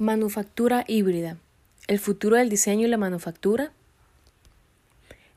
Manufactura 0.00 0.84
híbrida. 0.86 1.38
¿El 1.88 1.98
futuro 1.98 2.36
del 2.36 2.48
diseño 2.48 2.86
y 2.86 2.88
la 2.88 2.98
manufactura? 2.98 3.72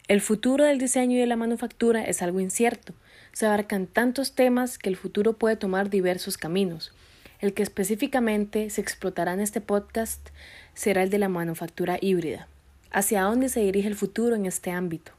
El 0.08 0.22
futuro 0.22 0.66
del 0.66 0.78
diseño 0.78 1.18
y 1.18 1.20
de 1.20 1.26
la 1.26 1.36
manufactura 1.36 2.04
es 2.04 2.22
algo 2.22 2.40
incierto. 2.40 2.94
Se 3.34 3.48
abarcan 3.48 3.88
tantos 3.88 4.34
temas 4.34 4.78
que 4.78 4.90
el 4.90 4.98
futuro 4.98 5.34
puede 5.34 5.56
tomar 5.56 5.90
diversos 5.90 6.38
caminos. 6.38 6.94
El 7.40 7.56
que 7.56 7.64
específicamente 7.64 8.70
se 8.70 8.82
explotará 8.82 9.34
en 9.34 9.40
este 9.40 9.62
podcast 9.62 10.30
será 10.76 11.02
el 11.02 11.10
de 11.10 11.18
la 11.18 11.28
manufactura 11.28 11.98
híbrida. 12.00 12.48
¿Hacia 12.92 13.24
dónde 13.24 13.50
se 13.50 13.62
dirige 13.62 13.88
el 13.88 13.96
futuro 13.96 14.36
en 14.36 14.46
este 14.46 14.70
ámbito? 14.70 15.12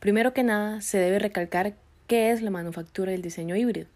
Primero 0.00 0.32
que 0.32 0.42
nada, 0.42 0.80
se 0.80 0.96
debe 0.96 1.18
recalcar 1.18 1.74
qué 2.06 2.30
es 2.30 2.40
la 2.40 2.50
manufactura 2.50 3.12
del 3.12 3.20
diseño 3.20 3.56
híbrido. 3.56 3.88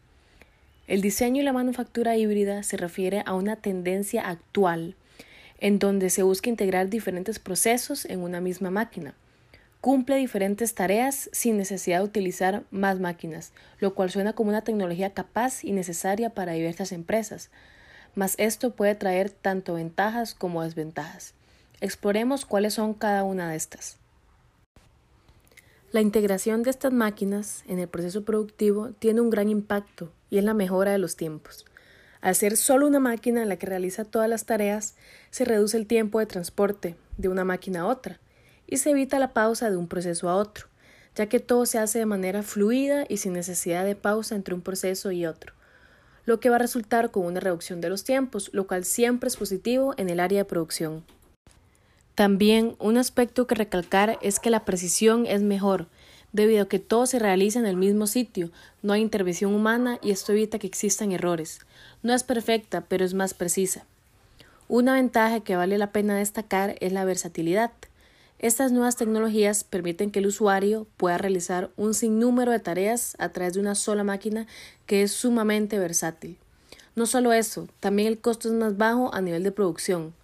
El 0.89 1.03
diseño 1.03 1.43
y 1.43 1.45
la 1.45 1.53
manufactura 1.53 2.17
híbrida 2.17 2.63
se 2.63 2.79
refiere 2.79 3.23
a 3.27 3.35
una 3.35 3.57
tendencia 3.57 4.27
actual 4.27 4.97
en 5.61 5.79
donde 5.79 6.09
se 6.09 6.23
busca 6.23 6.49
integrar 6.49 6.89
diferentes 6.89 7.39
procesos 7.39 8.07
en 8.07 8.21
una 8.21 8.41
misma 8.41 8.71
máquina. 8.71 9.15
Cumple 9.83 10.17
diferentes 10.17 10.75
tareas 10.75 11.29
sin 11.31 11.59
necesidad 11.59 11.99
de 11.99 12.05
utilizar 12.05 12.63
más 12.71 13.01
máquinas, 13.01 13.53
lo 13.81 13.95
cual 13.95 14.11
suena 14.11 14.33
como 14.33 14.49
una 14.49 14.65
tecnología 14.65 15.13
capaz 15.13 15.63
y 15.63 15.73
necesaria 15.73 16.31
para 16.31 16.53
diversas 16.53 16.93
empresas. 16.93 17.51
Mas 18.15 18.35
esto 18.39 18.71
puede 18.71 18.95
traer 18.95 19.29
tanto 19.29 19.75
ventajas 19.75 20.35
como 20.35 20.63
desventajas. 20.63 21.35
Exploremos 21.83 22.47
cuáles 22.47 22.75
son 22.75 22.95
cada 22.95 23.25
una 23.25 23.51
de 23.51 23.57
estas. 23.57 23.99
La 25.91 26.03
integración 26.03 26.63
de 26.63 26.69
estas 26.69 26.93
máquinas 26.93 27.65
en 27.67 27.79
el 27.79 27.89
proceso 27.89 28.23
productivo 28.23 28.91
tiene 28.99 29.23
un 29.23 29.31
gran 29.31 29.49
impacto 29.49 30.13
y 30.29 30.37
es 30.37 30.45
la 30.45 30.53
mejora 30.53 30.93
de 30.93 30.99
los 30.99 31.17
tiempos. 31.17 31.65
Al 32.21 32.35
ser 32.35 32.59
solo 32.59 32.87
una 32.87 33.01
máquina 33.01 33.47
la 33.47 33.57
que 33.57 33.65
realiza 33.65 34.05
todas 34.05 34.29
las 34.29 34.45
tareas, 34.45 34.97
se 35.31 35.47
reduce 35.47 35.79
el 35.79 35.87
tiempo 35.87 36.19
de 36.19 36.27
transporte 36.27 36.97
de 37.17 37.29
una 37.31 37.45
máquina 37.45 37.81
a 37.81 37.87
otra 37.87 38.21
y 38.67 38.77
se 38.77 38.91
evita 38.91 39.19
la 39.19 39.33
pausa 39.33 39.71
de 39.71 39.79
un 39.79 39.89
proceso 39.89 40.29
a 40.29 40.37
otro, 40.37 40.67
ya 41.15 41.31
que 41.31 41.41
todo 41.41 41.65
se 41.65 41.79
hace 41.79 42.01
de 42.01 42.07
manera 42.07 42.43
fluida 42.43 43.07
y 43.09 43.17
sin 43.17 43.33
necesidad 43.33 43.87
de 43.87 43.97
pausa 43.97 44.35
entre 44.35 44.55
un 44.55 44.61
proceso 44.61 45.11
y 45.11 45.25
otro, 45.25 45.55
lo 46.27 46.39
que 46.39 46.51
va 46.51 46.57
a 46.57 46.59
resultar 46.59 47.11
con 47.11 47.25
una 47.25 47.41
reducción 47.41 47.81
de 47.81 47.89
los 47.89 48.05
tiempos, 48.05 48.51
lo 48.53 48.67
cual 48.67 48.85
siempre 48.85 49.29
es 49.29 49.39
positivo 49.39 49.95
en 49.97 50.11
el 50.11 50.21
área 50.21 50.41
de 50.41 50.45
producción. 50.45 51.03
También 52.19 52.75
un 52.81 52.97
aspecto 52.99 53.47
que 53.47 53.55
recalcar 53.55 54.19
es 54.23 54.41
que 54.41 54.51
la 54.51 54.65
precisión 54.65 55.25
es 55.25 55.41
mejor, 55.41 55.87
debido 56.33 56.65
a 56.65 56.69
que 56.69 56.81
todo 56.81 57.07
se 57.07 57.21
realiza 57.21 57.61
en 57.61 57.65
el 57.65 57.77
mismo 57.77 58.09
sitio, 58.09 58.51
no 58.83 58.93
hay 58.93 59.03
intervención 59.03 59.55
humana 59.55 60.01
y 60.03 60.11
esto 60.11 60.33
evita 60.33 60.59
que 60.59 60.67
existan 60.67 61.13
errores. 61.13 61.61
No 62.03 62.13
es 62.13 62.25
perfecta, 62.25 62.81
pero 62.89 63.05
es 63.05 63.15
más 63.15 63.35
precisa. 63.35 63.85
Una 64.67 64.95
ventaja 64.95 65.39
que 65.39 65.55
vale 65.55 65.79
la 65.79 65.93
pena 65.93 66.17
destacar 66.17 66.75
es 66.81 66.91
la 66.91 67.05
versatilidad. 67.05 67.71
Estas 68.41 68.73
nuevas 68.73 68.97
tecnologías 68.97 69.63
permiten 69.63 70.11
que 70.11 70.19
el 70.19 70.27
usuario 70.27 70.89
pueda 70.97 71.19
realizar 71.19 71.71
un 71.77 71.95
sinnúmero 71.95 72.51
de 72.51 72.59
tareas 72.59 73.15
a 73.21 73.29
través 73.29 73.55
de 73.55 73.61
una 73.61 73.77
sola 73.77 74.03
máquina 74.03 74.49
que 74.87 75.05
es 75.05 75.13
sumamente 75.13 75.79
versátil. 75.79 76.37
No 76.97 77.07
solo 77.07 77.33
eso, 77.33 77.69
también 77.79 78.09
el 78.09 78.19
costo 78.19 78.49
es 78.49 78.55
más 78.55 78.77
bajo 78.77 79.15
a 79.15 79.21
nivel 79.21 79.45
de 79.45 79.53
producción. 79.53 80.15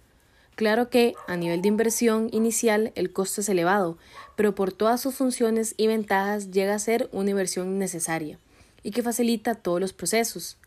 Claro 0.55 0.89
que, 0.89 1.15
a 1.27 1.35
nivel 1.35 1.61
de 1.61 1.67
inversión 1.67 2.29
inicial, 2.31 2.93
el 2.95 3.11
costo 3.11 3.41
es 3.41 3.49
elevado, 3.49 3.97
pero 4.37 4.55
por 4.55 4.71
todas 4.71 5.01
sus 5.01 5.15
funciones 5.15 5.75
y 5.77 5.87
ventajas 5.87 6.51
llega 6.51 6.73
a 6.73 6.79
ser 6.79 7.09
una 7.11 7.31
inversión 7.31 7.77
necesaria 7.77 8.39
y 8.81 8.91
que 8.91 9.03
facilita 9.03 9.55
todos 9.55 9.81
los 9.81 9.91
procesos, 9.91 10.57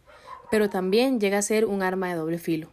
pero 0.50 0.68
también 0.68 1.20
llega 1.20 1.38
a 1.38 1.42
ser 1.42 1.64
un 1.64 1.82
arma 1.82 2.08
de 2.08 2.16
doble 2.16 2.38
filo. 2.38 2.70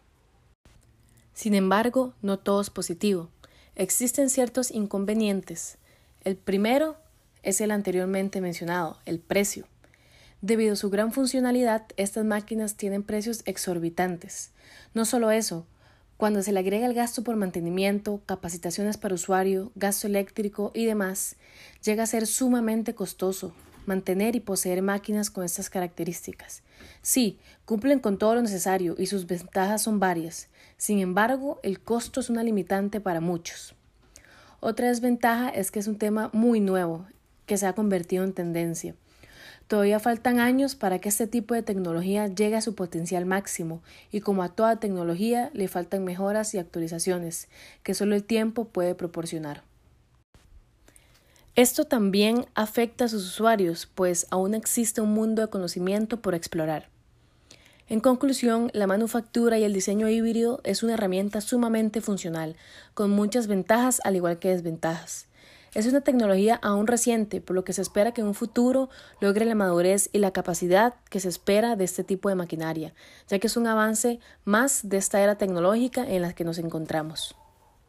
Sin 1.34 1.54
embargo, 1.54 2.14
no 2.22 2.38
todo 2.38 2.60
es 2.62 2.70
positivo. 2.70 3.30
Existen 3.76 4.30
ciertos 4.30 4.72
inconvenientes. 4.72 5.78
El 6.24 6.36
primero 6.36 6.98
es 7.44 7.62
el 7.62 7.72
anteriormente 7.72 8.42
mencionado, 8.42 9.00
el 9.06 9.20
precio. 9.20 9.68
Debido 10.42 10.74
a 10.74 10.78
su 10.78 10.90
gran 10.90 11.14
funcionalidad, 11.14 11.86
estas 11.96 12.26
máquinas 12.26 12.76
tienen 12.76 13.04
precios 13.04 13.42
exorbitantes. 13.46 14.52
No 14.94 15.06
solo 15.06 15.32
eso, 15.32 15.66
cuando 16.18 16.42
se 16.42 16.52
le 16.52 16.60
agrega 16.60 16.86
el 16.86 16.94
gasto 16.94 17.24
por 17.24 17.36
mantenimiento, 17.36 18.22
capacitaciones 18.26 18.98
para 18.98 19.16
usuario, 19.16 19.72
gasto 19.76 20.08
eléctrico 20.08 20.72
y 20.74 20.86
demás, 20.86 21.36
llega 21.84 22.04
a 22.04 22.08
ser 22.08 22.28
sumamente 22.28 22.96
costoso 22.96 23.54
mantener 23.86 24.36
y 24.36 24.40
poseer 24.40 24.82
máquinas 24.82 25.30
con 25.30 25.44
estas 25.44 25.70
características. 25.70 26.64
Sí, 27.02 27.40
cumplen 27.66 28.00
con 28.00 28.18
todo 28.18 28.36
lo 28.36 28.42
necesario 28.42 28.96
y 28.98 29.08
sus 29.08 29.28
ventajas 29.28 29.84
son 29.84 30.00
varias. 30.00 30.50
Sin 30.78 31.00
embargo, 31.00 31.60
el 31.64 31.80
costo 31.80 32.20
es 32.20 32.30
una 32.30 32.44
limitante 32.44 33.00
para 33.00 33.22
muchos. 33.22 33.76
Otra 34.60 34.88
desventaja 34.88 35.50
es 35.50 35.72
que 35.72 35.80
es 35.80 35.88
un 35.88 35.98
tema 35.98 36.30
muy 36.34 36.60
nuevo, 36.60 37.06
que 37.46 37.58
se 37.58 37.68
ha 37.68 37.74
convertido 37.74 38.24
en 38.24 38.34
tendencia. 38.34 38.96
Todavía 39.68 40.00
faltan 40.00 40.40
años 40.40 40.76
para 40.76 41.00
que 41.00 41.10
este 41.10 41.26
tipo 41.26 41.56
de 41.56 41.64
tecnología 41.64 42.28
llegue 42.28 42.56
a 42.56 42.62
su 42.62 42.76
potencial 42.76 43.26
máximo 43.26 43.82
y 44.12 44.22
como 44.22 44.44
a 44.44 44.50
toda 44.50 44.80
tecnología 44.80 45.50
le 45.54 45.68
faltan 45.68 46.04
mejoras 46.04 46.54
y 46.54 46.60
actualizaciones 46.60 47.48
que 47.82 47.96
solo 47.96 48.16
el 48.16 48.24
tiempo 48.24 48.66
puede 48.66 48.94
proporcionar. 48.94 49.64
Esto 51.56 51.86
también 51.86 52.46
afecta 52.54 53.06
a 53.06 53.08
sus 53.08 53.26
usuarios, 53.26 53.88
pues 53.96 54.28
aún 54.30 54.54
existe 54.54 55.02
un 55.02 55.14
mundo 55.14 55.42
de 55.42 55.48
conocimiento 55.48 56.22
por 56.22 56.36
explorar. 56.36 56.90
En 57.88 58.02
conclusión, 58.02 58.72
la 58.74 58.88
manufactura 58.88 59.58
y 59.58 59.64
el 59.64 59.72
diseño 59.72 60.10
híbrido 60.10 60.60
es 60.64 60.84
una 60.84 60.96
herramienta 60.96 61.40
sumamente 61.40 62.02
funcional, 62.02 62.56
con 62.94 63.12
muchas 63.12 63.48
ventajas 63.48 64.02
al 64.04 64.16
igual 64.16 64.38
que 64.38 64.50
desventajas. 64.50 65.28
Es 65.76 65.86
una 65.88 66.00
tecnología 66.00 66.56
aún 66.64 66.88
reciente, 66.88 67.42
por 67.42 67.54
lo 67.54 67.66
que 67.66 67.74
se 67.74 67.82
espera 67.82 68.14
que 68.14 68.22
en 68.22 68.28
un 68.28 68.34
futuro 68.34 68.90
logre 69.20 69.44
la 69.44 69.56
madurez 69.56 70.10
y 70.14 70.20
la 70.20 70.32
capacidad 70.32 70.94
que 71.10 71.20
se 71.20 71.28
espera 71.28 71.76
de 71.76 71.84
este 71.84 72.06
tipo 72.06 72.30
de 72.30 72.36
maquinaria, 72.36 72.94
ya 73.28 73.40
que 73.40 73.48
es 73.48 73.58
un 73.58 73.68
avance 73.68 74.22
más 74.46 74.88
de 74.88 74.96
esta 74.96 75.20
era 75.20 75.38
tecnológica 75.38 76.10
en 76.10 76.22
la 76.22 76.32
que 76.32 76.46
nos 76.46 76.60
encontramos. 76.60 77.36